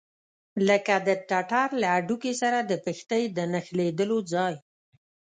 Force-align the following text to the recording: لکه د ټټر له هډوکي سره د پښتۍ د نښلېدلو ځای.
لکه 0.67 0.95
د 1.07 1.09
ټټر 1.29 1.67
له 1.81 1.87
هډوکي 1.95 2.33
سره 2.41 2.59
د 2.63 2.71
پښتۍ 2.85 3.23
د 3.37 3.37
نښلېدلو 3.51 4.17
ځای. 4.33 4.55